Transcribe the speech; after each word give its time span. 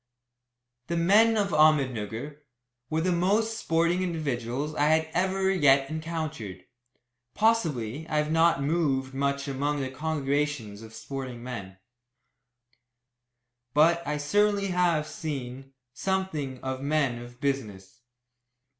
The 0.87 0.97
men 0.97 1.37
of 1.37 1.49
Ahmednugger 1.49 2.39
were 2.89 3.01
the 3.01 3.11
most 3.11 3.55
sporting 3.59 4.01
individuals 4.01 4.73
I 4.73 4.85
had 4.87 5.09
ever 5.13 5.51
yet 5.51 5.91
encountered. 5.91 6.65
Possibly 7.35 8.07
I 8.09 8.17
have 8.17 8.31
not 8.31 8.63
moved 8.63 9.13
much 9.13 9.47
among 9.47 9.79
the 9.79 9.91
congregations 9.91 10.81
of 10.81 10.89
the 10.89 10.95
sporting 10.95 11.43
men, 11.43 11.77
but 13.75 14.01
I 14.07 14.17
certainly 14.17 14.69
have 14.69 15.05
seen 15.07 15.71
something 15.93 16.59
of 16.63 16.81
men 16.81 17.19
of 17.21 17.39
business. 17.39 17.99